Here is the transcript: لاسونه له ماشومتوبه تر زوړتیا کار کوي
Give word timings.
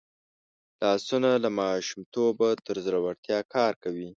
لاسونه 0.81 1.29
له 1.43 1.49
ماشومتوبه 1.61 2.49
تر 2.65 2.75
زوړتیا 2.85 3.39
کار 3.53 3.73
کوي 3.83 4.09